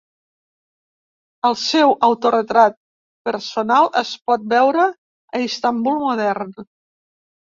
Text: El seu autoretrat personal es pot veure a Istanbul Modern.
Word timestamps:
El 1.49 1.57
seu 1.63 1.93
autoretrat 2.07 2.77
personal 3.29 3.91
es 4.01 4.15
pot 4.31 4.49
veure 4.55 4.87
a 5.37 5.43
Istanbul 5.51 6.01
Modern. 6.07 6.57